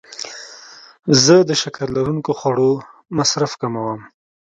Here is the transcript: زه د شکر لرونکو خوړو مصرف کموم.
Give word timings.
زه 1.23 1.35
د 1.49 1.51
شکر 1.61 1.87
لرونکو 1.97 2.31
خوړو 2.39 2.71
مصرف 3.17 3.51
کموم. 3.61 3.99